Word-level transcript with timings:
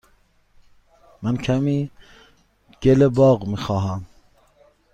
من 1.21 1.37
کمی 1.37 1.89
گل 2.83 3.07
باغ 3.07 3.47
می 3.47 3.57
خواهم. 3.57 4.05